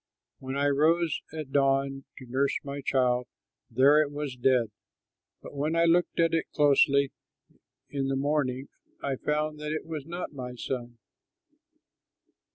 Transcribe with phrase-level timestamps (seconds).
[0.39, 3.27] When I rose at dawn to nurse my child,
[3.69, 4.71] there it was dead;
[5.43, 7.11] but when I looked at it closely
[7.87, 8.69] in the morning,
[9.03, 10.97] I found that it was not my son."